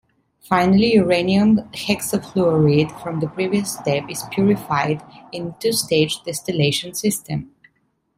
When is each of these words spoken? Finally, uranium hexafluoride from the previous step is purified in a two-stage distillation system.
Finally, 0.39 0.95
uranium 0.95 1.57
hexafluoride 1.73 2.89
from 3.03 3.19
the 3.19 3.27
previous 3.27 3.73
step 3.77 4.03
is 4.09 4.23
purified 4.31 5.03
in 5.31 5.49
a 5.49 5.55
two-stage 5.59 6.23
distillation 6.23 6.91
system. 6.95 7.51